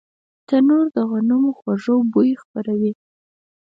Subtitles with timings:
[0.47, 2.91] تنور د غنمو خوږ بوی خپروي